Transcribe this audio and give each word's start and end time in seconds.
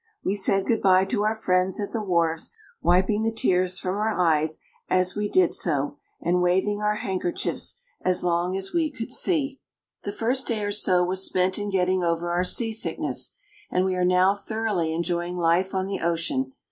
We 0.23 0.35
said 0.35 0.65
good 0.65 0.81
by 0.81 1.05
to 1.05 1.21
our 1.25 1.35
friends 1.35 1.79
s 1.79 1.93
wharves, 1.93 2.49
wiping 2.81 3.21
the 3.21 3.31
tears 3.31 3.77
from 3.77 3.97
our 3.97 4.09
eyes 4.15 4.59
as 4.89 5.15
we 5.15 5.29
did}, 5.29 5.55
and 6.21 6.41
waving 6.41 6.81
our 6.81 6.95
handkerchiefs 6.95 7.75
as 8.03 8.23
long 8.23 8.57
as 8.57 8.73
we 8.73 8.89
could 8.89 9.11
se.a. 9.11 9.29
lO 9.37 9.43
AFRICA 9.49 9.57
The 10.05 10.11
first 10.11 10.47
day 10.47 10.63
or 10.63 10.71
so 10.71 11.03
was 11.03 11.23
spent 11.23 11.59
in 11.59 11.69
getting 11.69 12.03
over 12.03 12.31
our 12.31 12.43
seasick 12.43 12.99
ness, 12.99 13.33
and 13.69 13.85
we 13.85 13.93
are 13.93 14.03
now 14.03 14.33
thoroughly 14.33 14.91
enjoying 14.91 15.37
life 15.37 15.75
on 15.75 15.85
the 15.85 15.99
ocean. 15.99 16.53